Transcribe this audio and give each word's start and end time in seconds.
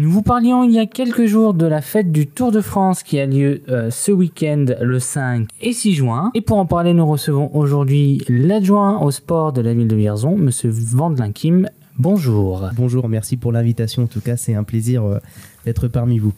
Nous 0.00 0.12
vous 0.12 0.22
parlions 0.22 0.62
il 0.62 0.70
y 0.70 0.78
a 0.78 0.86
quelques 0.86 1.26
jours 1.26 1.54
de 1.54 1.66
la 1.66 1.80
fête 1.80 2.12
du 2.12 2.28
Tour 2.28 2.52
de 2.52 2.60
France 2.60 3.02
qui 3.02 3.18
a 3.18 3.26
lieu 3.26 3.62
euh, 3.68 3.90
ce 3.90 4.12
week-end 4.12 4.66
le 4.80 5.00
5 5.00 5.48
et 5.60 5.72
6 5.72 5.94
juin. 5.94 6.30
Et 6.34 6.40
pour 6.40 6.58
en 6.58 6.66
parler, 6.66 6.94
nous 6.94 7.04
recevons 7.04 7.50
aujourd'hui 7.52 8.22
l'adjoint 8.28 9.00
au 9.00 9.10
sport 9.10 9.52
de 9.52 9.60
la 9.60 9.74
ville 9.74 9.88
de 9.88 9.96
Vierzon, 9.96 10.36
Monsieur 10.36 10.70
Vandelin 10.72 11.32
Kim. 11.32 11.68
Bonjour. 11.98 12.68
Bonjour, 12.76 13.08
merci 13.08 13.36
pour 13.36 13.50
l'invitation. 13.50 14.04
En 14.04 14.06
tout 14.06 14.20
cas, 14.20 14.36
c'est 14.36 14.54
un 14.54 14.62
plaisir 14.62 15.02
euh, 15.02 15.18
d'être 15.64 15.88
parmi 15.88 16.20
vous. 16.20 16.32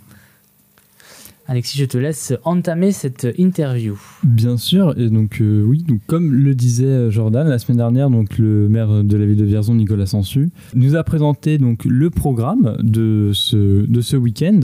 Alexis, 1.50 1.78
je 1.78 1.84
te 1.84 1.98
laisse 1.98 2.32
entamer 2.44 2.92
cette 2.92 3.26
interview. 3.36 4.00
Bien 4.22 4.56
sûr, 4.56 4.96
et 4.96 5.10
donc 5.10 5.40
euh, 5.40 5.64
oui, 5.64 5.82
donc 5.82 5.98
comme 6.06 6.32
le 6.32 6.54
disait 6.54 7.10
Jordan 7.10 7.48
la 7.48 7.58
semaine 7.58 7.78
dernière, 7.78 8.08
donc 8.08 8.38
le 8.38 8.68
maire 8.68 9.02
de 9.02 9.16
la 9.16 9.26
ville 9.26 9.36
de 9.36 9.44
Vierzon, 9.44 9.74
Nicolas 9.74 10.06
Sansu, 10.06 10.50
nous 10.76 10.94
a 10.94 11.02
présenté 11.02 11.58
donc 11.58 11.84
le 11.84 12.08
programme 12.08 12.76
de 12.78 13.32
ce, 13.34 13.84
de 13.84 14.00
ce 14.00 14.16
week-end. 14.16 14.60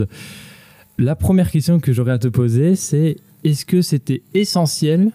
La 0.96 1.16
première 1.16 1.50
question 1.50 1.80
que 1.80 1.92
j'aurais 1.92 2.12
à 2.12 2.18
te 2.18 2.28
poser, 2.28 2.76
c'est 2.76 3.16
est-ce 3.42 3.66
que 3.66 3.82
c'était 3.82 4.22
essentiel, 4.34 5.10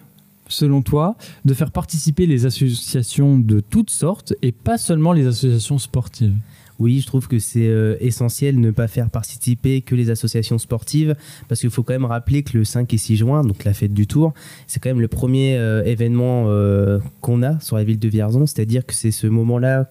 selon 0.50 0.82
toi, 0.82 1.16
de 1.46 1.54
faire 1.54 1.72
participer 1.72 2.26
les 2.26 2.46
associations 2.46 3.40
de 3.40 3.62
toutes 3.62 3.92
sortes 3.92 4.34
et 4.42 4.52
pas 4.52 4.78
seulement 4.78 5.14
les 5.14 5.26
associations 5.26 5.78
sportives? 5.78 6.36
Oui, 6.82 7.00
je 7.00 7.06
trouve 7.06 7.28
que 7.28 7.38
c'est 7.38 7.68
euh, 7.68 7.96
essentiel 8.00 8.56
de 8.56 8.60
ne 8.60 8.72
pas 8.72 8.88
faire 8.88 9.12
participer 9.12 9.82
que 9.82 9.94
les 9.94 10.10
associations 10.10 10.58
sportives, 10.58 11.16
parce 11.48 11.62
qu'il 11.62 11.70
faut 11.70 11.84
quand 11.84 11.94
même 11.94 12.06
rappeler 12.06 12.42
que 12.42 12.58
le 12.58 12.64
5 12.64 12.92
et 12.92 12.98
6 12.98 13.18
juin, 13.18 13.44
donc 13.44 13.66
la 13.66 13.74
fête 13.74 13.94
du 13.94 14.08
Tour, 14.08 14.34
c'est 14.66 14.80
quand 14.80 14.90
même 14.90 15.00
le 15.00 15.08
premier 15.08 15.58
euh, 15.58 15.84
événement 15.84 16.46
euh, 16.48 16.98
qu'on 17.22 17.44
a 17.44 17.60
sur 17.60 17.76
la 17.76 17.84
ville 17.84 18.00
de 18.00 18.08
Vierzon, 18.08 18.48
c'est-à-dire 18.48 18.84
que 18.84 18.96
c'est 18.96 19.12
ce 19.12 19.28
moment-là, 19.28 19.88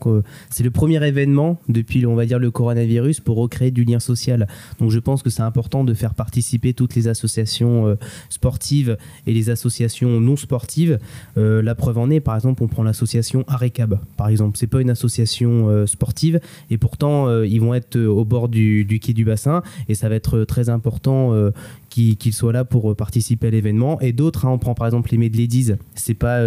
c'est 0.50 0.64
le 0.64 0.72
premier 0.72 1.06
événement 1.06 1.60
depuis, 1.68 2.04
on 2.06 2.16
va 2.16 2.26
dire, 2.26 2.40
le 2.40 2.50
coronavirus 2.50 3.20
pour 3.20 3.36
recréer 3.36 3.70
du 3.70 3.84
lien 3.84 4.00
social. 4.00 4.48
Donc 4.80 4.90
je 4.90 4.98
pense 4.98 5.22
que 5.22 5.30
c'est 5.30 5.42
important 5.42 5.84
de 5.84 5.94
faire 5.94 6.14
participer 6.14 6.74
toutes 6.74 6.96
les 6.96 7.06
associations 7.06 7.96
sportives 8.30 8.96
et 9.28 9.32
les 9.32 9.50
associations 9.50 10.20
non 10.20 10.36
sportives. 10.36 10.98
la 11.36 11.74
preuve 11.76 11.98
en 11.98 12.10
est, 12.10 12.20
par 12.20 12.34
exemple, 12.34 12.64
on 12.64 12.68
prend 12.68 12.82
l'association 12.82 13.44
Arecab, 13.46 14.00
par 14.16 14.28
exemple. 14.28 14.58
C'est 14.58 14.66
pas 14.66 14.80
une 14.80 14.90
association 14.90 15.86
sportive 15.86 16.40
et 16.70 16.79
pourtant 16.80 17.28
euh, 17.28 17.46
ils 17.46 17.60
vont 17.60 17.74
être 17.74 17.96
euh, 17.96 18.08
au 18.08 18.24
bord 18.24 18.48
du, 18.48 18.98
quai 19.00 19.12
du 19.12 19.24
bassin 19.24 19.62
et 19.88 19.94
ça 19.94 20.08
va 20.08 20.16
être 20.16 20.38
euh, 20.38 20.46
très 20.46 20.68
important 20.68 21.10
qu'ils 21.90 22.32
soient 22.32 22.52
là 22.52 22.64
pour 22.64 22.94
participer 22.96 23.48
à 23.48 23.50
l'événement. 23.50 24.00
Et 24.00 24.12
d'autres, 24.12 24.46
hein, 24.46 24.50
on 24.50 24.58
prend 24.58 24.74
par 24.74 24.86
exemple 24.86 25.10
les 25.10 25.18
Medladies, 25.18 25.72
c'est 25.94 26.14
pas 26.14 26.40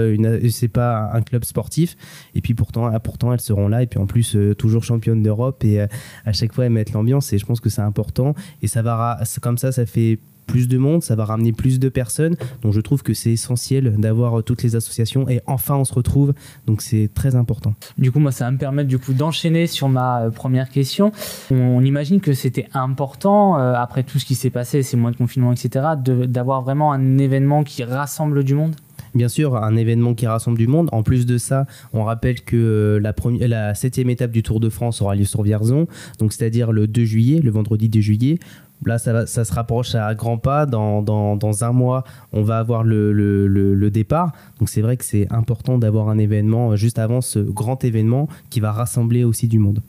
c'est 0.49 0.67
pas 0.67 1.11
un 1.13 1.21
club 1.21 1.43
sportif. 1.43 1.95
Et 2.33 2.41
puis 2.41 2.53
pourtant, 2.53 2.85
ah, 2.85 2.99
pourtant 2.99 3.33
elles 3.33 3.41
seront 3.41 3.67
là. 3.67 3.83
Et 3.83 3.87
puis 3.87 3.99
en 3.99 4.05
plus, 4.05 4.37
toujours 4.57 4.83
championne 4.83 5.21
d'Europe 5.21 5.63
et 5.63 5.81
à 5.81 6.33
chaque 6.33 6.53
fois 6.53 6.65
elles 6.65 6.71
mettent 6.71 6.93
l'ambiance. 6.93 7.31
Et 7.33 7.37
je 7.37 7.45
pense 7.45 7.59
que 7.59 7.69
c'est 7.69 7.81
important. 7.81 8.35
Et 8.61 8.67
ça 8.67 8.81
va, 8.81 9.19
comme 9.41 9.57
ça, 9.57 9.71
ça 9.71 9.85
fait 9.85 10.19
plus 10.45 10.67
de 10.67 10.77
monde, 10.77 11.03
ça 11.03 11.15
va 11.15 11.25
ramener 11.25 11.53
plus 11.53 11.79
de 11.79 11.89
personnes. 11.89 12.35
Donc 12.61 12.73
je 12.73 12.81
trouve 12.81 13.03
que 13.03 13.13
c'est 13.13 13.31
essentiel 13.31 13.95
d'avoir 13.97 14.39
euh, 14.39 14.41
toutes 14.41 14.63
les 14.63 14.75
associations 14.75 15.27
et 15.29 15.41
enfin 15.47 15.75
on 15.75 15.85
se 15.85 15.93
retrouve. 15.93 16.33
Donc 16.67 16.81
c'est 16.81 17.09
très 17.13 17.35
important. 17.35 17.73
Du 17.97 18.11
coup, 18.11 18.19
moi, 18.19 18.31
ça 18.31 18.45
va 18.45 18.51
me 18.51 18.57
permettre 18.57 18.89
du 18.89 18.99
coup 18.99 19.13
d'enchaîner 19.13 19.67
sur 19.67 19.89
ma 19.89 20.23
euh, 20.23 20.29
première 20.29 20.69
question. 20.69 21.11
On, 21.51 21.83
imagine 21.83 22.21
que 22.21 22.33
c'était 22.33 22.67
important 22.73 23.57
euh, 23.57 23.73
après 23.73 24.03
tout 24.03 24.19
ce 24.19 24.25
qui 24.25 24.35
s'est 24.35 24.49
passé, 24.49 24.83
ces 24.83 24.97
mois 24.97 25.11
de 25.11 25.17
confinement, 25.17 25.51
etc., 25.51 25.85
d'avoir 25.97 26.61
vraiment 26.61 26.93
un 26.93 27.17
événement 27.17 27.63
qui 27.63 27.83
rassemble 27.83 28.43
du 28.43 28.55
monde? 28.55 28.75
Bien 29.15 29.27
sûr, 29.27 29.55
un 29.55 29.75
événement 29.75 30.15
qui 30.15 30.25
rassemble 30.25 30.57
du 30.57 30.67
monde. 30.67 30.89
En 30.91 31.03
plus 31.03 31.25
de 31.25 31.37
ça, 31.37 31.65
on 31.93 32.03
rappelle 32.03 32.41
que 32.41 32.99
la, 33.01 33.13
première, 33.13 33.47
la 33.47 33.75
septième 33.75 34.09
étape 34.09 34.31
du 34.31 34.41
Tour 34.41 34.59
de 34.59 34.69
France 34.69 35.01
aura 35.01 35.15
lieu 35.15 35.25
sur 35.25 35.43
Vierzon, 35.43 35.87
donc 36.19 36.33
c'est-à-dire 36.33 36.71
le 36.71 36.87
2 36.87 37.05
juillet, 37.05 37.39
le 37.39 37.51
vendredi 37.51 37.89
2 37.89 38.01
juillet. 38.01 38.39
Là, 38.85 38.97
ça, 38.97 39.25
se 39.25 39.53
rapproche 39.53 39.95
à 39.95 40.13
grands 40.13 40.37
pas. 40.37 40.65
Dans, 40.65 41.63
un 41.63 41.71
mois, 41.71 42.03
on 42.31 42.43
va 42.43 42.59
avoir 42.59 42.83
le, 42.83 43.89
départ. 43.91 44.33
Donc 44.59 44.69
c'est 44.69 44.81
vrai 44.81 44.97
que 44.97 45.05
c'est 45.05 45.31
important 45.31 45.77
d'avoir 45.77 46.09
un 46.09 46.17
événement 46.17 46.71
euh, 46.71 46.75
juste 46.75 46.99
avant 46.99 47.21
ce 47.21 47.39
grand 47.39 47.83
événement 47.83 48.27
qui 48.49 48.59
va 48.59 48.71
rassembler 48.71 49.23
aussi 49.23 49.47
du 49.47 49.59
monde. 49.59 49.81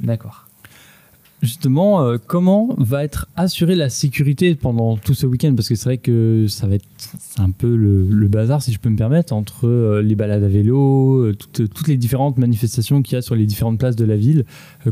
D'accord. 0.00 0.46
Justement, 1.42 2.04
euh, 2.04 2.18
comment 2.24 2.68
va 2.78 3.02
être 3.02 3.26
assurée 3.34 3.74
la 3.74 3.90
sécurité 3.90 4.54
pendant 4.54 4.96
tout 4.96 5.12
ce 5.12 5.26
week-end? 5.26 5.52
Parce 5.56 5.68
que 5.68 5.74
c'est 5.74 5.86
vrai 5.86 5.98
que 5.98 6.46
ça 6.48 6.68
va 6.68 6.76
être 6.76 6.84
un 7.36 7.50
peu 7.50 7.74
le, 7.74 8.28
bazar, 8.28 8.62
si 8.62 8.72
je 8.72 8.78
peux 8.78 8.88
me 8.88 8.96
permettre, 8.96 9.32
entre 9.32 9.66
euh, 9.66 10.02
les 10.02 10.14
balades 10.14 10.44
à 10.44 10.48
vélo, 10.48 11.16
euh, 11.16 11.34
toutes, 11.34 11.88
les 11.88 11.96
différentes 11.96 12.38
manifestations 12.38 13.02
qu'il 13.02 13.14
y 13.14 13.18
a 13.18 13.22
sur 13.22 13.34
les 13.34 13.44
différentes 13.44 13.80
places 13.80 13.96
de 13.96 14.04
la 14.04 14.16
ville. 14.16 14.44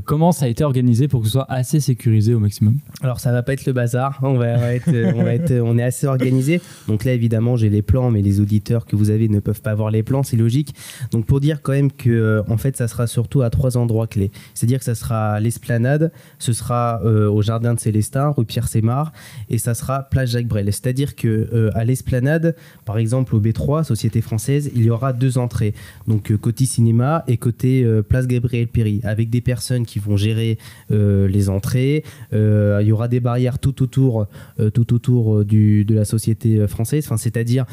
comment 0.05 0.33
ça 0.33 0.47
a 0.47 0.49
été 0.49 0.65
organisé 0.65 1.06
pour 1.06 1.21
que 1.21 1.27
ce 1.27 1.34
soit 1.34 1.47
assez 1.49 1.78
sécurisé 1.78 2.34
au 2.34 2.41
maximum? 2.41 2.78
Alors 3.00 3.21
ça 3.21 3.31
va 3.31 3.44
pas 3.44 3.53
être 3.53 3.65
le 3.65 3.72
bazar, 3.72 4.19
on 4.22 4.34
va, 4.34 4.75
être, 4.75 4.91
on, 5.15 5.22
va 5.22 5.34
être, 5.34 5.53
on 5.53 5.78
est 5.78 5.84
assez 5.84 6.09
organisé. 6.09 6.60
Donc 6.89 7.05
là 7.05 7.12
évidemment 7.12 7.55
j'ai 7.55 7.71
les 7.71 7.83
plans, 7.83 8.10
mais 8.10 8.22
les 8.22 8.41
auditeurs 8.41 8.87
que 8.87 8.97
vous 8.97 9.10
avez 9.10 9.28
ne 9.28 9.39
peuvent 9.39 9.62
pas 9.62 9.77
voir 9.77 9.93
les 9.93 10.03
plans, 10.03 10.25
c'est 10.25 10.37
logique. 10.37 10.75
Donc 11.12 11.27
pour 11.27 11.39
dire 11.39 11.62
quand 11.62 11.72
même 11.72 11.93
que 11.93 12.43
en 12.49 12.56
fait 12.56 12.77
ça 12.77 12.89
sera 12.89 13.06
surtout 13.06 13.43
à 13.43 13.50
trois 13.50 13.77
endroits 13.77 14.09
clés. 14.09 14.33
C'est-à-dire 14.55 14.81
que 14.81 14.84
ça 14.84 14.97
sera 14.97 15.39
l'esplanade, 15.39 16.10
ce 16.41 16.53
sera 16.53 17.01
euh, 17.05 17.28
au 17.28 17.43
jardin 17.43 17.75
de 17.75 17.78
Célestin, 17.78 18.31
rue 18.37 18.45
Pierre 18.45 18.67
Sémar, 18.67 19.12
et 19.49 19.59
ça 19.59 19.75
sera 19.75 20.03
place 20.03 20.31
Jacques 20.31 20.49
Brel. 20.49 20.67
C'est-à-dire 20.67 21.15
que 21.15 21.28
euh, 21.28 21.71
à 21.75 21.84
l'esplanade, 21.84 22.56
par 22.84 22.99
exemple 22.99 23.37
au 23.37 23.41
B3, 23.41 23.84
Société 23.84 24.21
française, 24.21 24.71
il 24.75 24.83
y 24.83 24.91
aura 24.91 25.12
deux 25.12 25.39
entrées, 25.39 25.75
donc 26.09 26.33
euh, 26.33 26.39
côté 26.39 26.65
cinéma 26.65 27.25
et 27.28 27.37
côté 27.37 27.87
place 28.09 28.27
Gabriel 28.27 28.67
Péry, 28.67 29.01
avec 29.05 29.31
des 29.31 29.41
personnes 29.41 29.84
qui 29.84 29.99
vont 29.99 30.17
gérer 30.17 30.59
les 30.89 31.49
entrées. 31.51 32.05
il 32.33 32.87
y 32.87 32.93
aura 32.93 33.09
des 33.09 33.21
barrières 33.21 33.59
tout 33.59 33.83
autour, 33.83 34.27
tout 34.72 34.95
autour 34.95 35.45
du, 35.45 35.84
de 35.84 35.95
la 35.95 36.07
Société 36.07 36.67
française. 36.67 37.05
Enfin, 37.07 37.19
c'est-à-dire, 37.19 37.67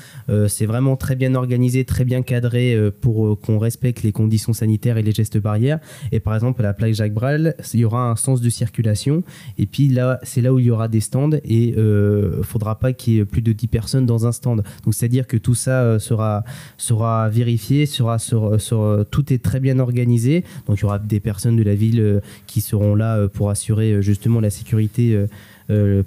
c'est 0.48 0.66
vraiment 0.66 0.98
très 0.98 1.16
bien 1.16 1.36
organisé, 1.36 1.86
très 1.86 2.04
bien 2.04 2.22
cadré 2.22 2.78
pour 3.00 3.40
qu'on 3.40 3.58
respecte 3.58 4.04
les 4.04 4.12
conditions 4.12 4.54
sanitaires 4.54 4.98
et 4.98 5.04
les 5.04 5.14
gestes 5.14 5.38
barrières. 5.38 5.80
Et 6.12 6.20
par 6.20 6.36
exemple, 6.36 6.62
à 6.62 6.64
la 6.64 6.74
place 6.74 6.98
Jacques 6.98 7.14
Brel, 7.14 7.56
il 7.74 7.80
y 7.80 7.86
aura 7.86 8.10
un 8.10 8.16
sens 8.16 8.42
de 8.42 8.50
circulation. 8.57 9.23
Et 9.57 9.66
puis 9.66 9.88
là, 9.88 10.19
c'est 10.23 10.41
là 10.41 10.53
où 10.53 10.59
il 10.59 10.66
y 10.66 10.72
aura 10.72 10.88
des 10.88 11.00
stands 11.00 11.31
et 11.44 11.69
il 11.69 11.75
euh, 11.78 12.44
faudra 12.44 12.79
pas 12.79 12.94
qu'il 12.94 13.13
y 13.13 13.19
ait 13.19 13.25
plus 13.25 13.41
de 13.41 13.53
10 13.53 13.68
personnes 13.68 14.06
dans 14.06 14.25
un 14.25 14.31
stand. 14.31 14.63
Donc 14.84 14.94
c'est-à-dire 14.94 15.28
que 15.28 15.38
tout 15.38 15.56
ça 15.56 15.81
euh, 15.81 16.00
sera, 16.00 16.44
sera 16.78 17.29
vérifié, 17.29 17.85
sera 17.85 18.19
sur, 18.19 18.59
sur, 18.59 19.06
tout 19.12 19.31
est 19.31 19.44
très 19.44 19.59
bien 19.59 19.79
organisé. 19.79 20.44
Donc 20.68 20.79
il 20.79 20.81
y 20.81 20.85
aura 20.85 21.00
des 21.00 21.19
personnes 21.19 21.56
de 21.56 21.63
la 21.63 21.75
ville 21.75 22.00
euh, 22.00 22.19
qui 22.47 22.62
seront 22.62 22.95
là 22.95 23.28
pour 23.28 23.50
assurer 23.50 24.01
justement 24.01 24.40
la 24.40 24.50
sécurité. 24.50 25.25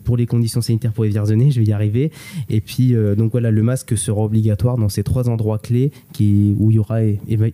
pour 0.04 0.16
les 0.16 0.26
conditions 0.26 0.62
sanitaires 0.62 0.92
pour 0.92 1.04
les 1.04 1.10
Vierzonais, 1.10 1.50
je 1.50 1.60
vais 1.60 1.66
y 1.66 1.72
arriver. 1.72 2.10
Et 2.48 2.60
puis, 2.60 2.94
donc 3.16 3.32
voilà, 3.32 3.50
le 3.50 3.62
masque 3.62 3.96
sera 3.96 4.22
obligatoire 4.22 4.76
dans 4.78 4.88
ces 4.88 5.02
trois 5.02 5.28
endroits 5.28 5.58
clés 5.58 5.92
qui, 6.12 6.54
où 6.58 6.70
il 6.70 6.76
y 6.76 6.78
aura 6.78 7.02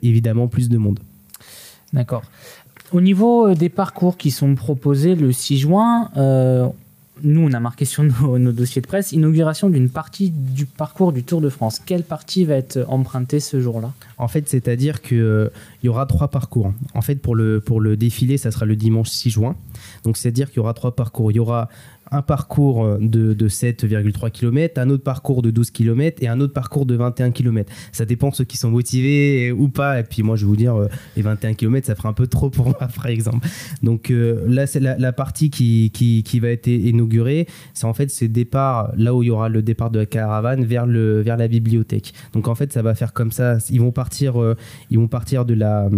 évidemment 0.03 0.47
plus 0.49 0.69
de 0.69 0.79
monde. 0.79 1.01
D'accord. 1.93 2.23
Au 2.93 3.01
niveau 3.01 3.49
euh, 3.49 3.55
des 3.55 3.69
parcours 3.69 4.17
qui 4.17 4.31
sont 4.31 4.55
proposés 4.55 5.15
le 5.15 5.33
6 5.33 5.59
juin, 5.59 6.11
euh, 6.17 6.67
nous, 7.23 7.41
on 7.41 7.53
a 7.53 7.61
marqué 7.61 7.85
sur 7.85 8.03
nos, 8.39 8.53
dossiers 8.53 8.83
de 8.83 8.87
presse 8.87 9.13
inauguration 9.13 9.71
d'une 9.71 9.89
partie 9.89 10.31
du 10.31 10.67
parcours 10.67 11.13
du 11.13 11.25
Tour 11.25 11.41
de 11.41 11.49
France. 11.49 11.81
Quelle 11.85 12.03
partie 12.03 12.45
va 12.45 12.55
être 12.55 12.85
empruntée 12.89 13.41
ce 13.41 13.61
jour-là? 13.61 13.93
En 14.19 14.29
fait, 14.29 14.49
c'est-à-dire 14.49 15.03
qu'il 15.03 15.19
euh, 15.19 15.49
y 15.83 15.89
aura 15.89 16.07
trois 16.07 16.29
parcours. 16.29 16.73
En 16.95 17.03
fait, 17.03 17.17
pour 17.17 17.35
le, 17.35 17.61
pour 17.61 17.81
le 17.81 17.97
défilé, 17.97 18.39
ça 18.39 18.51
sera 18.51 18.67
le 18.67 18.77
dimanche 18.77 19.09
6 19.09 19.31
juin. 19.31 19.57
Donc, 20.05 20.17
c'est-à-dire 20.17 20.49
qu'il 20.49 20.59
y 20.59 20.61
aura 20.61 20.75
trois 20.75 20.95
parcours. 20.95 21.33
Il 21.33 21.37
y 21.37 21.41
aura 21.41 21.69
un 22.11 22.23
parcours 22.23 22.85
euh, 22.85 22.99
de, 23.01 23.49
7,3 23.49 24.31
km, 24.31 24.81
un 24.81 24.91
autre 24.91 25.03
parcours 25.03 25.43
de 25.43 25.51
12 25.51 25.71
km 25.71 26.23
et 26.23 26.29
un 26.29 26.41
autre 26.41 26.53
parcours 26.53 26.87
de 26.87 26.95
21 26.95 27.31
km. 27.31 27.73
Ça 27.93 28.05
dépend 28.05 28.31
de 28.31 28.35
ceux 28.35 28.45
qui 28.45 28.57
sont 28.57 28.71
motivés 28.71 29.53
ou 29.53 29.69
pas. 29.69 30.01
Et 30.01 30.03
puis 30.03 30.23
moi, 30.23 30.37
je 30.37 30.45
vais 30.45 30.49
vous 30.49 30.57
dire, 30.57 30.77
euh, 30.77 30.89
les 31.17 31.23
21 31.23 31.55
km, 31.55 31.87
ça 31.87 31.95
ferait 31.95 32.09
un 32.09 32.13
peu 32.13 32.27
trop 32.27 32.51
pour 32.51 32.67
moi, 32.67 32.89
par 32.97 33.07
exemple. 33.07 33.47
Donc 33.83 34.11
euh, 34.11 34.45
là, 34.49 34.67
c'est 34.67 34.81
la, 34.81 35.13
partie 35.13 35.51
qui, 35.51 35.91
qui, 35.91 36.41
va 36.41 36.49
être 36.49 36.67
inaugurée. 36.69 37.47
C'est 37.75 37.87
en 37.87 37.95
fait 37.95 38.11
ce 38.11 38.25
départ, 38.25 38.93
là 38.97 39.15
où 39.15 39.23
il 39.23 39.27
y 39.27 39.31
aura 39.31 39.49
le 39.49 39.63
départ 39.63 39.91
de 39.91 40.01
la 40.01 40.07
caravane 40.07 40.65
vers, 40.65 40.87
le, 40.87 41.21
vers 41.23 41.37
la 41.37 41.49
bibliothèque. 41.49 42.13
Donc 42.33 42.49
en 42.49 42.55
fait, 42.55 42.73
ça 42.73 42.83
va 42.83 42.95
faire 42.95 43.13
comme 43.13 43.33
ça. 43.33 43.59
Ils 43.71 43.81
vont 43.81 43.93
partir, 43.93 44.35
ils 44.91 44.99
vont 44.99 45.09
partir 45.09 45.45
de 45.45 45.55
la 45.55 45.89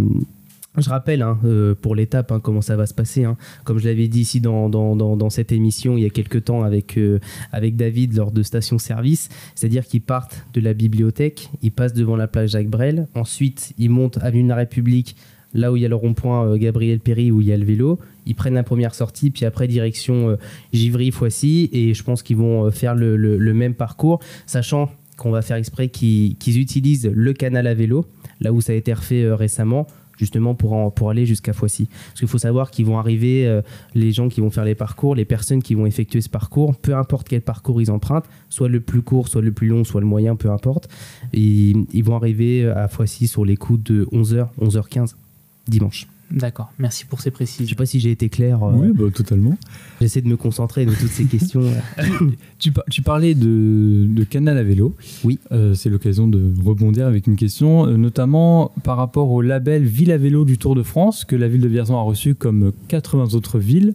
je 0.80 0.90
rappelle 0.90 1.22
hein, 1.22 1.38
euh, 1.44 1.74
pour 1.74 1.94
l'étape 1.94 2.32
hein, 2.32 2.40
comment 2.40 2.60
ça 2.60 2.76
va 2.76 2.86
se 2.86 2.94
passer. 2.94 3.24
Hein. 3.24 3.36
Comme 3.64 3.78
je 3.78 3.86
l'avais 3.86 4.08
dit 4.08 4.20
ici 4.20 4.40
dans, 4.40 5.30
cette 5.30 5.52
émission 5.52 5.96
il 5.96 6.02
y 6.02 6.06
a 6.06 6.10
quelques 6.10 6.44
temps 6.44 6.62
avec, 6.62 6.96
euh, 6.96 7.18
avec 7.52 7.76
David 7.76 8.14
lors 8.16 8.32
de 8.32 8.42
Station 8.42 8.78
Service, 8.78 9.28
c'est-à-dire 9.54 9.86
qu'ils 9.86 10.00
partent 10.00 10.46
de 10.54 10.60
la 10.60 10.74
bibliothèque, 10.74 11.50
ils 11.62 11.72
passent 11.72 11.92
devant 11.92 12.16
la 12.16 12.28
plage 12.28 12.50
Jacques 12.50 12.68
Brel, 12.68 13.08
ensuite 13.14 13.72
ils 13.78 13.90
montent 13.90 14.18
à 14.18 14.30
de 14.30 14.48
la 14.48 14.54
République, 14.54 15.16
là 15.54 15.72
où 15.72 15.76
il 15.76 15.82
y 15.82 15.84
a 15.84 15.88
le 15.88 15.96
rond-point 15.96 16.46
euh, 16.46 16.56
Gabriel 16.56 17.00
Péry 17.00 17.30
où 17.30 17.40
il 17.40 17.48
y 17.48 17.52
a 17.52 17.56
le 17.56 17.64
vélo, 17.64 17.98
ils 18.26 18.34
prennent 18.34 18.54
la 18.54 18.62
première 18.62 18.94
sortie, 18.94 19.30
puis 19.30 19.44
après 19.44 19.66
direction 19.66 20.36
Givry-Foissy, 20.72 21.70
et 21.72 21.94
je 21.94 22.02
pense 22.02 22.22
qu'ils 22.22 22.36
vont 22.36 22.70
faire 22.70 22.94
le, 22.94 23.54
même 23.54 23.74
parcours, 23.74 24.20
sachant 24.46 24.90
qu'on 25.16 25.30
va 25.30 25.42
faire 25.42 25.56
exprès 25.56 25.88
qu'ils 25.88 26.58
utilisent 26.58 27.10
le 27.12 27.32
canal 27.32 27.66
à 27.66 27.74
vélo, 27.74 28.06
là 28.40 28.52
où 28.52 28.60
ça 28.60 28.72
a 28.72 28.76
été 28.76 28.92
refait 28.92 29.32
récemment 29.32 29.86
justement 30.18 30.54
pour, 30.54 30.92
pour 30.92 31.10
aller 31.10 31.24
jusqu'à 31.24 31.52
Foissy. 31.52 31.88
Parce 32.08 32.20
qu'il 32.20 32.28
faut 32.28 32.38
savoir 32.38 32.70
qu'ils 32.70 32.84
vont 32.84 32.98
arriver, 32.98 33.46
euh, 33.46 33.62
les 33.94 34.12
gens 34.12 34.28
qui 34.28 34.40
vont 34.40 34.50
faire 34.50 34.64
les 34.64 34.74
parcours, 34.74 35.14
les 35.14 35.24
personnes 35.24 35.62
qui 35.62 35.74
vont 35.74 35.86
effectuer 35.86 36.20
ce 36.20 36.28
parcours, 36.28 36.76
peu 36.76 36.94
importe 36.94 37.28
quel 37.28 37.40
parcours 37.40 37.80
ils 37.80 37.90
empruntent, 37.90 38.28
soit 38.50 38.68
le 38.68 38.80
plus 38.80 39.02
court, 39.02 39.28
soit 39.28 39.42
le 39.42 39.52
plus 39.52 39.68
long, 39.68 39.84
soit 39.84 40.00
le 40.00 40.06
moyen, 40.06 40.36
peu 40.36 40.50
importe, 40.50 40.88
ils, 41.32 41.86
ils 41.92 42.04
vont 42.04 42.16
arriver 42.16 42.68
à 42.68 42.88
Foissy 42.88 43.28
sur 43.28 43.44
les 43.44 43.56
coups 43.56 43.82
de 43.84 44.04
11h, 44.12 44.48
11h15 44.60 45.14
dimanche. 45.68 46.06
D'accord, 46.30 46.70
merci 46.78 47.06
pour 47.06 47.20
ces 47.22 47.30
précisions. 47.30 47.64
Je 47.64 47.70
sais 47.70 47.74
pas 47.74 47.86
si 47.86 48.00
j'ai 48.00 48.10
été 48.10 48.28
clair. 48.28 48.62
euh, 48.62 48.72
Oui, 48.74 48.88
bah, 48.94 49.04
totalement. 49.14 49.56
J'essaie 50.00 50.20
de 50.20 50.28
me 50.28 50.36
concentrer 50.36 50.84
de 50.84 50.92
toutes 50.94 51.08
ces 51.10 51.24
questions. 51.24 51.62
Tu, 52.58 52.72
par- 52.72 52.84
tu 52.90 53.02
parlais 53.02 53.34
de, 53.36 54.06
de 54.08 54.24
canal 54.24 54.58
à 54.58 54.62
vélo. 54.64 54.96
Oui. 55.24 55.38
Euh, 55.52 55.74
c'est 55.74 55.88
l'occasion 55.88 56.26
de 56.26 56.52
rebondir 56.64 57.06
avec 57.06 57.26
une 57.28 57.36
question, 57.36 57.86
euh, 57.86 57.96
notamment 57.96 58.72
par 58.82 58.96
rapport 58.96 59.30
au 59.30 59.42
label 59.42 59.84
Ville 59.84 60.10
à 60.10 60.18
vélo 60.18 60.44
du 60.44 60.58
Tour 60.58 60.74
de 60.74 60.82
France 60.82 61.24
que 61.24 61.36
la 61.36 61.46
ville 61.48 61.60
de 61.60 61.68
Vierzon 61.68 61.96
a 61.96 62.02
reçu 62.02 62.34
comme 62.34 62.72
80 62.88 63.34
autres 63.34 63.58
villes. 63.60 63.94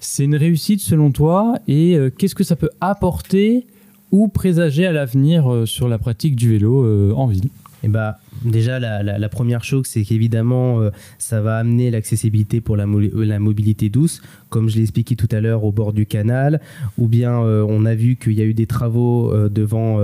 C'est 0.00 0.24
une 0.24 0.36
réussite 0.36 0.80
selon 0.80 1.10
toi 1.12 1.54
et 1.66 1.96
euh, 1.96 2.10
qu'est-ce 2.10 2.34
que 2.34 2.44
ça 2.44 2.56
peut 2.56 2.68
apporter 2.82 3.66
ou 4.12 4.28
présager 4.28 4.84
à 4.86 4.92
l'avenir 4.92 5.50
euh, 5.52 5.66
sur 5.66 5.88
la 5.88 5.98
pratique 5.98 6.36
du 6.36 6.50
vélo 6.50 6.84
euh, 6.84 7.12
en 7.14 7.26
ville? 7.26 7.48
Et 7.82 7.88
bah, 7.88 8.18
déjà, 8.44 8.78
la, 8.78 9.02
la- 9.02 9.28
première 9.28 9.64
chose, 9.64 9.86
c'est 9.86 10.02
qu'évidemment, 10.02 10.80
euh, 10.80 10.90
ça 11.18 11.40
va 11.40 11.56
amener 11.58 11.90
l'accessibilité 11.90 12.60
pour 12.60 12.76
la, 12.76 12.86
mo- 12.86 13.00
la 13.00 13.38
mobilité 13.38 13.88
douce, 13.88 14.22
comme 14.48 14.68
je 14.68 14.76
l'ai 14.76 14.82
expliqué 14.82 15.16
tout 15.16 15.28
à 15.32 15.40
l'heure, 15.40 15.64
au 15.64 15.72
bord 15.72 15.92
du 15.92 16.06
canal, 16.06 16.60
ou 16.98 17.08
bien 17.08 17.42
euh, 17.42 17.66
on 17.68 17.84
a 17.84 17.94
vu 17.94 18.16
qu'il 18.16 18.34
y 18.34 18.40
a 18.40 18.44
eu 18.44 18.54
des 18.54 18.66
travaux 18.66 19.32
euh, 19.32 19.48
devant, 19.48 19.98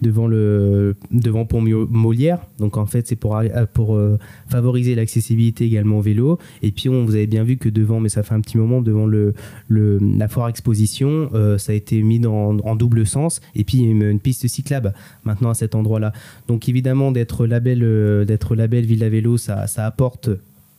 devant, 0.00 0.26
le, 0.26 0.96
devant 1.10 1.44
Pont 1.44 1.60
Molière. 1.60 2.40
Donc, 2.58 2.76
en 2.76 2.86
fait, 2.86 3.06
c'est 3.06 3.16
pour, 3.16 3.40
pour 3.74 3.98
favoriser 4.48 4.94
l'accessibilité 4.94 5.64
également 5.64 5.98
au 5.98 6.02
vélo. 6.02 6.38
Et 6.62 6.70
puis, 6.72 6.88
on, 6.88 7.04
vous 7.04 7.14
avez 7.14 7.26
bien 7.26 7.44
vu 7.44 7.56
que 7.56 7.68
devant, 7.68 8.00
mais 8.00 8.08
ça 8.08 8.22
fait 8.22 8.34
un 8.34 8.40
petit 8.40 8.58
moment, 8.58 8.80
devant 8.80 9.06
le, 9.06 9.34
le, 9.68 9.98
la 10.18 10.28
foire 10.28 10.48
exposition, 10.48 11.30
ça 11.58 11.72
a 11.72 11.74
été 11.74 12.02
mis 12.02 12.18
dans- 12.20 12.56
en 12.58 12.76
double 12.76 13.06
sens. 13.06 13.40
Et 13.54 13.64
puis, 13.64 13.78
une, 13.80 14.02
une 14.02 14.20
piste 14.20 14.46
cyclable 14.48 14.94
maintenant 15.24 15.50
à 15.50 15.54
cet 15.54 15.74
endroit-là. 15.74 16.12
Donc 16.46 16.68
évidemment, 16.68 17.12
d'être 17.12 17.46
label, 17.48 17.80
euh, 17.82 18.24
d'être 18.24 18.54
label 18.54 18.84
Ville 18.84 19.02
à 19.02 19.08
Vélo, 19.08 19.36
ça, 19.36 19.66
ça 19.66 19.84
apporte 19.86 20.30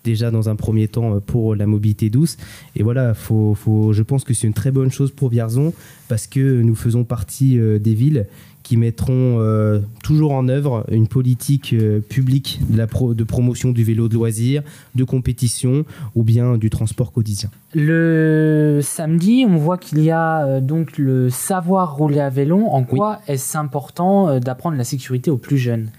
déjà 0.06 0.32
dans 0.32 0.48
un 0.48 0.56
premier 0.56 0.88
temps 0.88 1.16
euh, 1.16 1.20
pour 1.20 1.56
la 1.56 1.66
mobilité 1.66 2.10
douce. 2.10 2.38
Et 2.76 2.84
voilà, 2.84 3.14
faut, 3.14 3.54
faut, 3.56 3.92
je 3.92 4.04
pense 4.04 4.24
que 4.24 4.34
c'est 4.34 4.48
une 4.48 4.54
très 4.54 4.72
bonne 4.72 4.92
chose 4.92 5.12
pour 5.12 5.30
Vierzon 5.30 5.74
parce 6.08 6.26
que 6.26 6.62
nous 6.62 6.76
faisons 6.76 7.04
partie 7.04 7.60
euh, 7.60 7.80
des 7.80 7.96
villes 7.96 8.26
qui 8.64 8.78
mettront 8.78 9.40
euh, 9.40 9.80
toujours 10.04 10.32
en 10.34 10.48
œuvre 10.48 10.86
une 10.92 11.08
politique 11.08 11.74
euh, 11.74 12.02
publique 12.02 12.60
de, 12.70 12.78
la 12.78 12.86
pro- 12.86 13.16
de 13.16 13.24
promotion 13.24 13.72
du 13.72 13.84
vélo 13.84 14.08
de 14.08 14.14
loisir, 14.14 14.62
de 14.94 15.04
compétition 15.04 15.86
ou 16.14 16.24
bien 16.24 16.58
du 16.58 16.70
transport 16.70 17.12
quotidien. 17.12 17.50
Le 17.74 18.80
samedi, 18.84 19.46
on 19.50 19.58
voit 19.58 19.80
qu'il 19.80 20.04
y 20.04 20.12
a 20.12 20.46
euh, 20.46 20.62
donc 20.62 20.98
le 21.00 21.32
savoir 21.32 21.96
rouler 21.96 22.20
à 22.20 22.30
vélo. 22.30 22.68
En 22.68 22.84
quoi 22.84 23.22
est-ce 23.28 23.58
important 23.58 24.40
d'apprendre 24.40 24.78
la 24.78 24.84
sécurité 24.84 25.32
aux 25.32 25.38
plus 25.38 25.58
jeunes? 25.58 25.90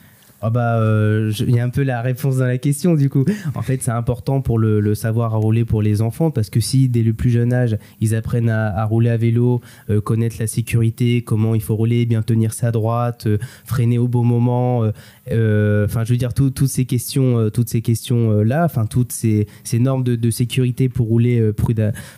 Ah 0.42 0.48
bah, 0.48 0.78
euh, 0.78 1.32
il 1.40 1.54
y 1.54 1.60
a 1.60 1.64
un 1.64 1.68
peu 1.68 1.82
la 1.82 2.00
réponse 2.00 2.38
dans 2.38 2.46
la 2.46 2.56
question 2.56 2.94
du 2.94 3.10
coup. 3.10 3.24
En 3.54 3.62
fait, 3.62 3.82
c'est 3.82 3.90
important 3.90 4.40
pour 4.40 4.58
le, 4.58 4.94
savoir 4.94 5.34
à 5.34 5.36
rouler 5.36 5.64
pour 5.64 5.82
les 5.82 6.00
enfants 6.00 6.30
parce 6.30 6.48
que 6.48 6.60
si 6.60 6.88
dès 6.88 7.02
le 7.02 7.12
plus 7.12 7.30
jeune 7.30 7.52
âge, 7.52 7.76
ils 8.00 8.14
apprennent 8.14 8.48
à, 8.48 8.84
rouler 8.84 9.10
à 9.10 9.16
vélo, 9.16 9.60
euh, 9.90 10.00
connaître 10.00 10.36
la 10.40 10.46
sécurité, 10.46 11.22
comment 11.22 11.54
il 11.54 11.60
faut 11.60 11.76
rouler, 11.76 12.06
bien 12.06 12.22
tenir 12.22 12.54
sa 12.54 12.70
droite, 12.70 13.26
euh, 13.26 13.38
freiner 13.64 13.98
au 13.98 14.08
bon 14.08 14.24
moment, 14.24 14.78
enfin, 14.80 16.04
je 16.04 16.10
veux 16.10 16.16
dire 16.16 16.32
tout- 16.32 16.50
toutes 16.50 16.68
ces 16.68 16.86
questions, 16.86 17.50
toutes 17.50 17.68
ces 17.68 17.82
questions 17.82 18.42
là, 18.42 18.64
enfin 18.64 18.86
toutes 18.86 19.12
ces, 19.12 19.46
normes 19.74 20.04
de, 20.04 20.30
sécurité 20.30 20.88
pour 20.88 21.08
rouler 21.08 21.52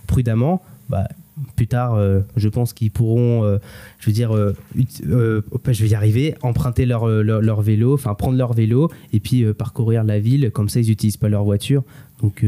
prudemment. 0.06 0.62
Bah, 0.88 1.08
plus 1.56 1.66
tard, 1.66 1.94
euh, 1.94 2.20
je 2.36 2.48
pense 2.48 2.72
qu'ils 2.72 2.90
pourront, 2.90 3.44
euh, 3.44 3.58
je 3.98 4.06
veux 4.06 4.12
dire, 4.12 4.34
euh, 4.34 4.54
je 4.74 5.82
vais 5.82 5.88
y 5.88 5.94
arriver, 5.94 6.34
emprunter 6.42 6.86
leur, 6.86 7.06
vélo, 7.62 7.94
enfin 7.94 8.14
prendre 8.14 8.36
leur 8.36 8.52
vélo 8.52 8.90
et 9.12 9.20
puis 9.20 9.44
parcourir 9.54 10.04
la 10.04 10.20
ville. 10.20 10.50
Comme 10.50 10.68
ça, 10.68 10.80
ils 10.80 10.88
n'utilisent 10.88 11.16
pas 11.16 11.28
leur 11.28 11.44
voiture. 11.44 11.84
Donc, 12.22 12.44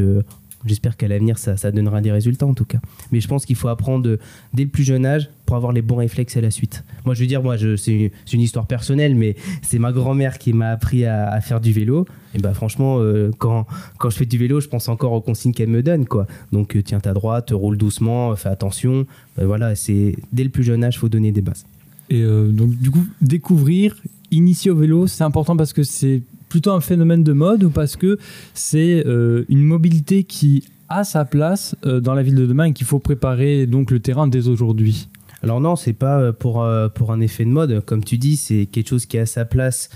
j'espère 0.67 0.97
qu'à 0.97 1.09
l'avenir, 1.09 1.39
ça, 1.39 1.71
donnera 1.71 2.01
des 2.01 2.13
résultats 2.13 2.47
en 2.47 2.55
tout 2.55 2.65
cas. 2.65 2.79
Mais 3.13 3.21
je 3.21 3.29
pense 3.29 3.47
qu'il 3.47 3.57
faut 3.57 3.69
apprendre 3.69 4.09
euh, 4.09 4.19
dès 4.53 4.65
le 4.65 4.71
plus 4.71 4.85
jeune 4.85 5.07
âge 5.07 5.31
pour 5.47 5.57
avoir 5.57 5.73
les 5.73 5.83
bons 5.83 5.97
réflexes 5.97 6.37
à 6.37 6.41
la 6.41 6.51
suite. 6.51 6.85
Moi, 7.05 7.15
je 7.15 7.21
veux 7.21 7.27
dire, 7.27 7.43
moi, 7.43 7.57
c'est 7.59 8.11
une, 8.33 8.41
histoire 8.41 8.67
personnelle, 8.67 9.15
mais 9.15 9.37
c'est 9.63 9.79
ma 9.79 9.93
grand-mère 9.93 10.39
qui 10.39 10.53
m'a 10.53 10.71
appris 10.71 11.05
à, 11.05 11.41
faire 11.41 11.61
du 11.61 11.73
vélo. 11.73 12.07
Et 12.35 12.39
bah, 12.39 12.55
franchement, 12.55 12.99
euh, 12.99 13.31
quand, 13.39 13.67
je 14.03 14.17
fais 14.17 14.27
du 14.27 14.39
vélo, 14.39 14.61
je 14.61 14.69
pense 14.69 14.89
encore 14.89 15.13
aux 15.13 15.21
consignes 15.21 15.53
qu'elle 15.53 15.69
me 15.69 15.83
donne, 15.83 16.07
quoi. 16.07 16.27
Donc, 16.53 16.77
euh, 16.77 16.83
tiens 16.83 17.01
ta 17.01 17.13
droite, 17.13 17.51
roule 17.53 17.77
doucement, 17.77 18.35
fais 18.37 18.49
attention. 18.49 19.07
Euh, 19.39 19.47
voilà, 19.47 19.75
c'est 19.75 20.17
dès 20.33 20.45
le 20.45 20.51
plus 20.51 20.63
jeune 20.63 20.83
âge, 20.83 20.99
faut 20.99 21.09
donner 21.09 21.33
des 21.33 21.43
bases. 21.43 21.65
Et 22.11 22.23
donc, 22.23 22.77
du 22.77 22.91
coup, 22.91 23.05
découvrir, 23.23 23.97
initier 24.31 24.71
au 24.71 24.77
vélo, 24.77 25.07
c'est 25.07 25.25
important 25.25 25.57
parce 25.57 25.73
que 25.73 25.83
c'est 25.83 26.23
plutôt 26.55 26.71
un 26.71 26.81
phénomène 26.81 27.25
de 27.25 27.33
mode 27.33 27.65
ou 27.65 27.71
parce 27.71 27.97
que 27.97 28.17
c'est 28.55 29.05
euh, 29.07 29.45
une 29.49 29.65
mobilité 29.65 30.23
qui 30.23 30.63
a 30.89 31.03
sa 31.03 31.25
place 31.25 31.75
euh, 31.85 31.99
dans 31.99 32.15
la 32.15 32.23
ville 32.23 32.37
de 32.37 32.47
demain 32.47 32.67
et 32.67 32.73
qu'il 32.73 32.87
faut 32.87 33.01
préparer 33.01 33.67
donc 33.67 33.91
le 33.91 33.99
terrain 33.99 34.29
dès 34.29 34.47
aujourd'hui? 34.47 35.09
Alors 35.43 35.61
non, 35.61 35.75
c'est 35.75 35.95
pas 35.95 36.21
euh, 36.21 36.33
pour, 36.33 36.65
pour 36.95 37.11
un 37.11 37.21
effet 37.21 37.45
de 37.45 37.51
mode. 37.51 37.85
Comme 37.85 38.05
tu 38.05 38.19
dis, 38.19 38.37
c'est 38.37 38.67
quelque 38.67 38.87
chose 38.87 39.05
qui 39.07 39.19
a 39.19 39.27
sa 39.27 39.45
place 39.45 39.89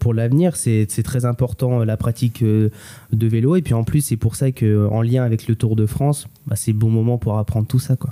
pour 0.00 0.12
l'avenir. 0.12 0.56
C'est 0.56 0.88
très 1.04 1.24
important 1.24 1.84
la 1.84 1.96
pratique 1.96 2.42
de 2.42 2.70
vélo. 3.12 3.54
Et 3.54 3.62
puis 3.62 3.74
en 3.74 3.84
plus, 3.84 4.00
c'est 4.00 4.16
pour 4.16 4.34
ça 4.34 4.50
qu'en 4.50 5.02
lien 5.02 5.22
avec 5.22 5.46
le 5.46 5.54
Tour 5.54 5.76
de 5.76 5.86
France, 5.86 6.26
bah, 6.48 6.56
c'est 6.56 6.72
le 6.72 6.78
bon 6.78 6.90
moment 6.90 7.16
pour 7.16 7.38
apprendre 7.38 7.68
tout 7.68 7.78
ça. 7.78 7.94
Quoi. 7.94 8.10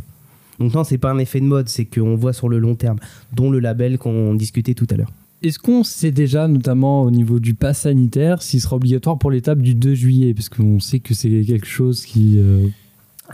Donc 0.61 0.73
non, 0.75 0.85
c'est 0.85 0.99
pas 0.99 1.11
un 1.11 1.19
effet 1.19 1.41
de 1.41 1.47
mode, 1.47 1.69
c'est 1.69 1.87
qu'on 1.87 2.15
voit 2.15 2.32
sur 2.32 2.49
le 2.49 2.61
long 2.61 2.76
terme, 2.76 2.99
dont 3.32 3.50
le 3.50 3.59
label 3.59 3.99
qu'on 3.99 4.35
discutait 4.35 4.75
tout 4.75 4.87
à 4.91 4.94
l'heure. 4.94 5.11
Est-ce 5.44 5.58
qu'on 5.58 5.85
sait 5.85 6.11
déjà, 6.11 6.49
notamment 6.49 7.02
au 7.02 7.11
niveau 7.11 7.38
du 7.38 7.52
pass 7.52 7.81
sanitaire, 7.81 8.41
s'il 8.43 8.62
sera 8.62 8.76
obligatoire 8.76 9.19
pour 9.19 9.31
l'étape 9.31 9.61
du 9.61 9.75
2 9.75 9.94
juillet? 9.94 10.32
Parce 10.32 10.49
qu'on 10.49 10.81
sait 10.81 11.00
que 11.00 11.12
c'est 11.12 11.29
quelque 11.44 11.67
chose 11.67 12.05
qui... 12.06 12.38
euh, 12.38 12.67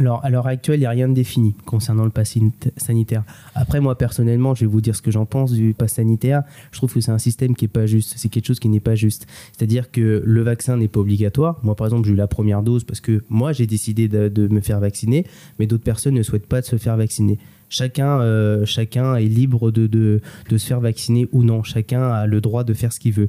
Alors, 0.00 0.24
à 0.24 0.30
l'heure 0.30 0.46
actuelle, 0.46 0.78
il 0.78 0.80
n'y 0.80 0.86
a 0.86 0.90
rien 0.90 1.08
de 1.08 1.12
défini 1.12 1.54
concernant 1.66 2.04
le 2.04 2.10
pass 2.10 2.34
sanita- 2.34 2.70
sanitaire. 2.78 3.22
Après, 3.54 3.80
moi, 3.80 3.98
personnellement, 3.98 4.54
je 4.54 4.64
vais 4.64 4.66
vous 4.66 4.80
dire 4.80 4.96
ce 4.96 5.02
que 5.02 5.10
j'en 5.10 5.26
pense 5.26 5.52
du 5.52 5.74
pass 5.74 5.92
sanitaire. 5.92 6.42
Je 6.72 6.78
trouve 6.78 6.94
que 6.94 7.02
c'est 7.02 7.10
un 7.12 7.18
système 7.18 7.54
qui 7.54 7.64
n'est 7.64 7.68
pas 7.68 7.84
juste. 7.84 8.14
C'est 8.16 8.30
quelque 8.30 8.46
chose 8.46 8.58
qui 8.60 8.70
n'est 8.70 8.80
pas 8.80 8.94
juste. 8.94 9.26
C'est-à-dire 9.52 9.90
que 9.90 10.22
le 10.24 10.40
vaccin 10.40 10.78
n'est 10.78 10.88
pas 10.88 11.00
obligatoire. 11.00 11.58
Moi, 11.62 11.76
par 11.76 11.86
exemple, 11.86 12.08
j'ai 12.08 12.14
eu 12.14 12.16
la 12.16 12.28
première 12.28 12.62
dose 12.62 12.84
parce 12.84 13.00
que 13.00 13.22
moi, 13.28 13.52
j'ai 13.52 13.66
décidé 13.66 14.08
de, 14.08 14.48
me 14.48 14.60
faire 14.62 14.80
vacciner, 14.80 15.26
mais 15.58 15.66
d'autres 15.66 15.84
personnes 15.84 16.14
ne 16.14 16.22
souhaitent 16.22 16.46
pas 16.46 16.62
de 16.62 16.66
se 16.66 16.78
faire 16.78 16.96
vacciner. 16.96 17.38
Chacun, 17.68 18.20
euh, 18.22 18.64
chacun 18.64 19.16
est 19.16 19.26
libre 19.26 19.70
de 19.70 20.20
se 20.48 20.66
faire 20.66 20.80
vacciner 20.80 21.28
ou 21.30 21.44
non. 21.44 21.62
Chacun 21.62 22.08
a 22.10 22.26
le 22.26 22.40
droit 22.40 22.64
de 22.64 22.72
faire 22.72 22.90
ce 22.90 23.00
qu'il 23.00 23.12
veut. 23.12 23.28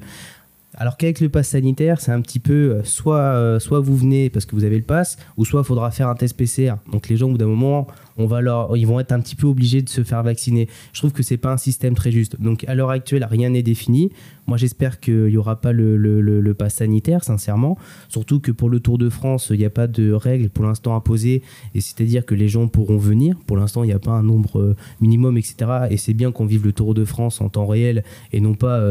Alors 0.76 0.96
qu'avec 0.96 1.20
le 1.20 1.28
pass 1.28 1.50
sanitaire, 1.50 2.00
c'est 2.00 2.12
un 2.12 2.22
petit 2.22 2.40
peu 2.40 2.54
euh, 2.54 2.84
soit, 2.84 3.18
euh, 3.18 3.60
soit 3.60 3.82
vous 3.82 3.98
venez 3.98 4.30
parce 4.30 4.46
que 4.46 4.56
vous 4.56 4.64
avez 4.64 4.78
le 4.78 4.84
pass, 4.84 5.18
ou 5.36 5.44
soit 5.44 5.62
il 5.62 5.66
faudra 5.66 5.92
faire 5.92 6.08
un 6.08 6.16
test 6.16 6.38
PCR. 6.38 6.76
Donc 6.92 7.10
les 7.10 7.18
gens, 7.18 7.28
au 7.28 7.32
bout 7.32 7.38
d'un 7.38 7.48
moment, 7.48 7.88
on 8.18 8.26
va 8.26 8.40
leur, 8.40 8.78
ils 8.78 8.88
vont 8.88 9.00
être 9.00 9.12
un 9.12 9.20
petit 9.20 9.36
peu 9.36 9.48
obligés 9.48 9.82
de 9.82 9.90
se 9.90 10.04
faire 10.04 10.24
vacciner. 10.24 10.70
Je 10.94 11.00
trouve 11.00 11.12
que 11.12 11.24
c'est 11.24 11.38
pas 11.38 11.52
un 11.52 11.58
système 11.58 11.94
très 11.94 12.12
juste. 12.12 12.40
Donc 12.40 12.64
à 12.68 12.76
l'heure 12.76 12.90
actuelle, 12.90 13.28
rien 13.30 13.50
n'est 13.50 13.64
défini. 13.64 14.12
Moi, 14.48 14.58
j'espère 14.58 15.00
qu'il 15.00 15.26
n'y 15.26 15.38
aura 15.38 15.62
pas 15.62 15.72
le, 15.72 15.98
le, 15.98 16.20
le, 16.22 16.54
pass 16.54 16.76
sanitaire, 16.76 17.24
sincèrement. 17.24 17.78
Surtout 18.10 18.40
que 18.40 18.52
pour 18.52 18.70
le 18.70 18.80
Tour 18.80 18.98
de 18.98 19.10
France, 19.10 19.50
il 19.52 19.60
n'y 19.60 19.66
a 19.66 19.70
pas 19.70 19.88
de 19.88 20.12
règles 20.12 20.50
pour 20.50 20.66
l'instant 20.66 20.96
imposées. 20.96 21.42
Et 21.76 21.82
c'est-à-dire 21.82 22.26
que 22.26 22.36
les 22.36 22.50
gens 22.50 22.68
pourront 22.68 22.98
venir. 22.98 23.38
Pour 23.46 23.56
l'instant, 23.56 23.84
il 23.84 23.88
n'y 23.88 23.94
a 23.94 24.00
pas 24.00 24.12
un 24.12 24.24
nombre 24.24 24.60
euh, 24.60 24.76
minimum, 25.00 25.38
etc. 25.38 25.88
Et 25.90 25.98
c'est 25.98 26.14
bien 26.14 26.32
qu'on 26.32 26.46
vive 26.46 26.66
le 26.66 26.74
Tour 26.74 26.94
de 26.94 27.06
France 27.06 27.40
en 27.40 27.50
temps 27.50 27.66
réel 27.66 28.04
et 28.34 28.42
non 28.42 28.56
pas 28.56 28.82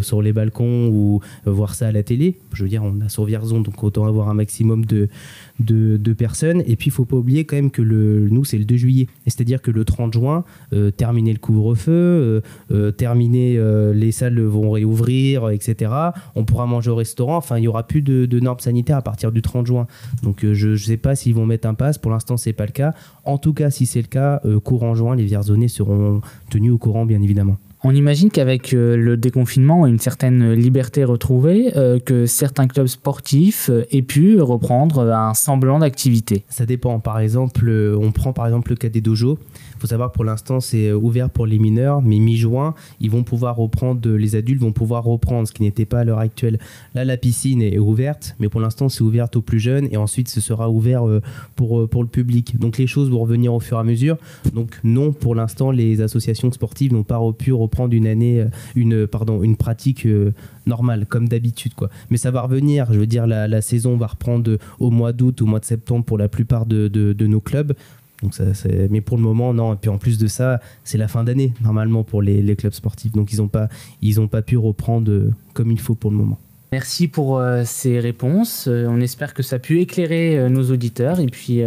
sur 0.00 0.22
les 0.22 0.32
balcons 0.32 0.88
ou 0.88 1.20
voir 1.46 1.74
ça 1.74 1.88
à 1.88 1.92
la 1.92 2.02
télé. 2.02 2.38
Je 2.52 2.62
veux 2.62 2.68
dire, 2.68 2.82
on 2.84 3.00
a 3.00 3.08
sur 3.08 3.24
Vierzon, 3.24 3.60
donc 3.60 3.82
autant 3.82 4.06
avoir 4.06 4.28
un 4.28 4.34
maximum 4.34 4.84
de, 4.84 5.08
de, 5.58 6.12
personnes. 6.12 6.62
Et 6.66 6.76
puis, 6.76 6.88
il 6.88 6.92
faut 6.92 7.04
pas 7.04 7.16
oublier 7.16 7.44
quand 7.44 7.56
même 7.56 7.70
que 7.70 7.82
le, 7.82 8.28
nous, 8.28 8.44
c'est 8.44 8.58
le 8.58 8.64
2 8.64 8.76
juillet. 8.76 9.06
Et 9.26 9.30
C'est-à-dire 9.30 9.62
que 9.62 9.70
le 9.70 9.84
30 9.84 10.12
juin, 10.12 10.44
euh, 10.72 10.90
terminer 10.90 11.32
le 11.32 11.38
couvre-feu, 11.38 11.92
euh, 11.92 12.40
euh, 12.72 12.90
terminer, 12.90 13.58
les 13.94 14.12
salles 14.12 14.40
vont 14.40 14.70
réouvrir, 14.70 15.50
etc. 15.50 15.92
On 16.34 16.44
pourra 16.44 16.66
manger 16.66 16.90
au 16.90 16.96
restaurant. 16.96 17.36
Enfin, 17.36 17.58
il 17.58 17.64
y 17.64 17.68
aura 17.68 17.86
plus 17.86 18.02
de, 18.02 18.40
normes 18.40 18.60
sanitaires 18.60 18.96
à 18.96 19.02
partir 19.02 19.32
du 19.32 19.42
30 19.42 19.66
juin. 19.66 19.86
Donc, 20.22 20.44
je 20.52 20.68
ne 20.68 20.76
sais 20.76 20.96
pas 20.96 21.14
s'ils 21.14 21.34
vont 21.34 21.46
mettre 21.46 21.68
un 21.68 21.74
pass. 21.74 21.98
Pour 21.98 22.10
l'instant, 22.10 22.36
c'est 22.36 22.52
pas 22.52 22.66
le 22.66 22.72
cas. 22.72 22.94
En 23.24 23.38
tout 23.38 23.52
cas, 23.52 23.70
si 23.70 23.86
c'est 23.86 24.02
le 24.02 24.08
cas, 24.08 24.40
courant 24.64 24.94
juin, 24.94 25.14
les 25.14 25.24
Vierzonais 25.24 25.68
seront 25.68 26.20
tenus 26.50 26.72
au 26.72 26.78
courant, 26.78 27.06
bien 27.06 27.22
évidemment. 27.22 27.56
On 27.82 27.94
imagine 27.94 28.30
qu'avec 28.30 28.74
euh, 28.74 28.94
le 28.94 29.16
déconfinement 29.16 29.86
et 29.86 29.90
une 29.90 29.98
certaine 29.98 30.52
liberté 30.52 31.02
retrouvée, 31.02 31.74
euh, 31.78 31.98
que 31.98 32.26
certains 32.26 32.66
clubs 32.66 32.88
sportifs 32.88 33.70
euh, 33.70 33.86
aient 33.90 34.02
pu 34.02 34.38
reprendre 34.38 35.10
un 35.10 35.32
semblant 35.32 35.78
d'activité. 35.78 36.44
Ça 36.50 36.66
dépend. 36.66 37.00
Par 37.00 37.20
exemple, 37.20 37.70
on 37.98 38.12
prend 38.12 38.34
par 38.34 38.44
exemple 38.44 38.72
le 38.72 38.76
cas 38.76 38.90
des 38.90 39.00
dojos. 39.00 39.38
Il 39.76 39.80
faut 39.80 39.86
savoir 39.86 40.12
pour 40.12 40.24
l'instant, 40.24 40.60
c'est 40.60 40.92
ouvert 40.92 41.30
pour 41.30 41.46
les 41.46 41.58
mineurs, 41.58 42.02
mais 42.02 42.18
mi-juin, 42.18 42.74
ils 43.00 43.10
vont 43.10 43.22
pouvoir 43.22 43.56
reprendre, 43.56 44.10
les 44.10 44.36
adultes 44.36 44.60
vont 44.60 44.72
pouvoir 44.72 45.04
reprendre, 45.04 45.48
ce 45.48 45.52
qui 45.54 45.62
n'était 45.62 45.86
pas 45.86 46.00
à 46.00 46.04
l'heure 46.04 46.18
actuelle. 46.18 46.58
Là, 46.94 47.06
la 47.06 47.16
piscine 47.16 47.62
est 47.62 47.78
ouverte, 47.78 48.36
mais 48.40 48.50
pour 48.50 48.60
l'instant, 48.60 48.90
c'est 48.90 49.00
ouvert 49.00 49.28
aux 49.34 49.40
plus 49.40 49.58
jeunes 49.58 49.88
et 49.90 49.96
ensuite, 49.96 50.28
ce 50.28 50.42
sera 50.42 50.68
ouvert 50.68 51.02
pour, 51.56 51.88
pour 51.88 52.02
le 52.02 52.08
public. 52.10 52.58
Donc, 52.58 52.76
les 52.76 52.86
choses 52.86 53.08
vont 53.08 53.20
revenir 53.20 53.54
au 53.54 53.60
fur 53.60 53.78
et 53.78 53.80
à 53.80 53.84
mesure. 53.84 54.18
Donc, 54.52 54.78
non, 54.84 55.12
pour 55.12 55.34
l'instant, 55.34 55.70
les 55.70 56.02
associations 56.02 56.52
sportives 56.52 56.92
n'ont 56.92 57.04
pas 57.04 57.18
pu 57.38 57.54
reprendre 57.54 57.69
une 57.90 58.06
année, 58.06 58.40
euh, 58.40 58.48
une, 58.74 59.06
pardon, 59.06 59.42
une 59.42 59.56
pratique 59.56 60.06
euh, 60.06 60.32
normale, 60.66 61.06
comme 61.06 61.28
d'habitude. 61.28 61.74
quoi. 61.74 61.90
Mais 62.10 62.16
ça 62.16 62.30
va 62.30 62.42
revenir. 62.42 62.92
Je 62.92 62.98
veux 62.98 63.06
dire, 63.06 63.26
la, 63.26 63.60
saison 63.60 63.96
va 63.96 64.06
reprendre 64.06 64.58
au 64.78 64.90
mois 64.90 65.12
d'août, 65.12 65.42
au 65.42 65.46
mois 65.46 65.60
de 65.60 65.64
septembre 65.64 66.04
pour 66.04 66.18
la 66.18 66.28
plupart 66.28 66.66
de, 66.66 67.14
nos 67.26 67.40
clubs. 67.40 67.74
Donc 68.22 68.34
ça, 68.34 68.44
mais 68.90 69.00
pour 69.00 69.16
le 69.16 69.22
moment, 69.22 69.54
non. 69.54 69.72
Et 69.74 69.76
puis 69.76 69.88
en 69.88 69.96
plus 69.96 70.18
de 70.18 70.26
ça, 70.26 70.60
c'est 70.84 70.98
la 70.98 71.08
fin 71.08 71.24
d'année, 71.24 71.54
normalement, 71.62 72.04
pour 72.04 72.20
les, 72.20 72.56
clubs 72.56 72.72
sportifs. 72.72 73.12
Donc 73.12 73.32
ils 73.32 73.38
n'ont 73.38 73.48
pas, 73.48 73.68
pas 74.30 74.42
pu 74.42 74.56
reprendre 74.56 75.10
euh, 75.10 75.32
comme 75.54 75.70
il 75.70 75.80
faut 75.80 75.94
pour 75.94 76.10
le 76.10 76.16
moment. 76.16 76.38
Merci 76.72 77.08
pour 77.08 77.42
ces 77.64 77.98
réponses. 77.98 78.68
On 78.68 79.00
espère 79.00 79.34
que 79.34 79.42
ça 79.42 79.56
a 79.56 79.58
pu 79.58 79.80
éclairer 79.80 80.48
nos 80.48 80.70
auditeurs. 80.70 81.18
Et 81.18 81.26
puis, 81.26 81.62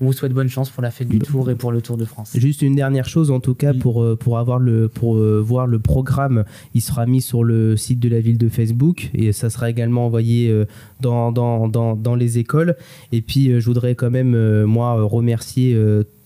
on 0.00 0.06
vous 0.06 0.12
souhaite 0.12 0.32
bonne 0.32 0.48
chance 0.48 0.70
pour 0.70 0.82
la 0.82 0.90
fête 0.90 1.08
du 1.08 1.18
Tour 1.18 1.50
et 1.50 1.54
pour 1.54 1.72
le 1.72 1.80
Tour 1.80 1.96
de 1.96 2.04
France. 2.04 2.32
Juste 2.34 2.62
une 2.62 2.74
dernière 2.74 3.08
chose, 3.08 3.30
en 3.30 3.40
tout 3.40 3.54
cas, 3.54 3.72
pour, 3.74 4.02
euh, 4.02 4.16
pour, 4.16 4.38
avoir 4.38 4.58
le, 4.58 4.88
pour 4.88 5.16
euh, 5.16 5.40
voir 5.40 5.66
le 5.66 5.78
programme, 5.78 6.44
il 6.74 6.80
sera 6.80 7.06
mis 7.06 7.20
sur 7.20 7.44
le 7.44 7.76
site 7.76 8.00
de 8.00 8.08
la 8.08 8.20
ville 8.20 8.38
de 8.38 8.48
Facebook 8.48 9.10
et 9.14 9.32
ça 9.32 9.50
sera 9.50 9.70
également 9.70 10.06
envoyé 10.06 10.50
euh, 10.50 10.64
dans, 11.00 11.32
dans, 11.32 11.68
dans, 11.68 11.96
dans 11.96 12.14
les 12.14 12.38
écoles. 12.38 12.76
Et 13.12 13.20
puis, 13.20 13.60
je 13.60 13.64
voudrais 13.64 13.94
quand 13.94 14.10
même, 14.10 14.64
moi, 14.64 15.02
remercier. 15.02 15.76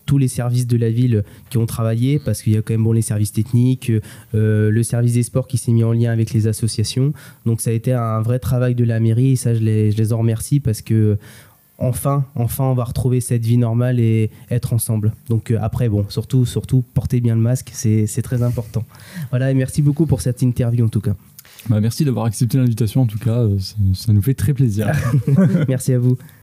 tous 0.09 0.17
les 0.17 0.27
services 0.27 0.65
de 0.65 0.75
la 0.75 0.89
ville 0.89 1.23
qui 1.51 1.59
ont 1.59 1.67
travaillé 1.67 2.17
parce 2.17 2.41
qu'il 2.41 2.53
y 2.53 2.57
a 2.57 2.63
quand 2.63 2.73
même 2.73 2.83
bon 2.83 2.93
les 2.93 3.03
services 3.03 3.31
techniques 3.31 3.91
euh, 4.33 4.71
le 4.71 4.81
service 4.81 5.13
des 5.13 5.21
sports 5.21 5.47
qui 5.47 5.59
s'est 5.59 5.71
mis 5.71 5.83
en 5.83 5.93
lien 5.93 6.11
avec 6.11 6.33
les 6.33 6.47
associations 6.47 7.13
donc 7.45 7.61
ça 7.61 7.69
a 7.69 7.73
été 7.73 7.93
un 7.93 8.19
vrai 8.23 8.39
travail 8.39 8.73
de 8.73 8.83
la 8.83 8.99
mairie 8.99 9.33
et 9.33 9.35
ça 9.35 9.53
je 9.53 9.59
les, 9.59 9.91
je 9.91 9.97
les 9.97 10.11
en 10.11 10.17
remercie 10.17 10.59
parce 10.59 10.81
que 10.81 11.19
enfin, 11.79 12.25
enfin, 12.35 12.65
on 12.65 12.73
va 12.73 12.83
retrouver 12.83 13.21
cette 13.21 13.45
vie 13.45 13.57
normale 13.57 13.99
et 13.99 14.29
être 14.51 14.73
ensemble. 14.73 15.13
Donc 15.27 15.51
euh, 15.51 15.57
après, 15.61 15.89
bon, 15.89 16.05
surtout, 16.09 16.45
surtout, 16.45 16.83
portez 16.93 17.21
bien 17.21 17.35
le 17.35 17.41
masque, 17.41 17.71
c'est 17.73 18.21
très 18.21 18.43
important. 18.43 18.83
Voilà, 19.29 19.51
et 19.51 19.53
merci 19.53 19.81
beaucoup 19.81 20.05
pour 20.05 20.21
cette 20.21 20.41
interview 20.41 20.85
en 20.85 20.89
tout 20.89 21.01
cas. 21.01 21.15
Bah, 21.67 21.81
merci 21.81 22.05
d'avoir 22.05 22.25
accepté 22.25 22.57
l'invitation, 22.57 23.01
en 23.01 23.05
tout 23.05 23.19
cas, 23.19 23.39
euh, 23.39 23.59
ça, 23.59 23.75
ça 23.93 24.13
nous 24.13 24.21
fait 24.21 24.33
très 24.33 24.53
plaisir. 24.53 24.91
merci 25.67 25.93
à 25.93 25.99
vous. 25.99 26.17